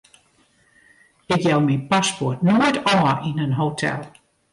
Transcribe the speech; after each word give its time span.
Ik 1.35 1.41
jou 1.49 1.59
myn 1.65 1.83
paspoart 1.91 2.41
noait 2.45 2.77
ôf 2.93 3.03
yn 3.29 3.41
in 3.45 3.57
hotel. 3.59 4.01